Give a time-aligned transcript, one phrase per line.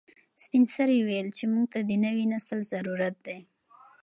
[0.43, 3.37] سپین سرې وویل چې موږ ته د نوي نسل ضرورت دی.